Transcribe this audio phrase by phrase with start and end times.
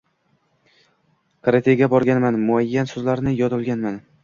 [1.49, 4.05] karatega borganman, muayyan soʻzlarni yod olganman.